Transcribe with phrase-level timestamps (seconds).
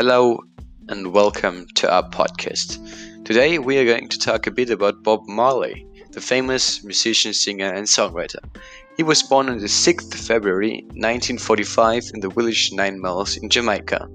[0.00, 0.42] Hello
[0.88, 2.78] and welcome to our podcast.
[3.26, 7.70] Today we are going to talk a bit about Bob Marley, the famous musician, singer,
[7.70, 8.42] and songwriter.
[8.96, 14.08] He was born on the 6th February 1945 in the village Nine Miles in Jamaica.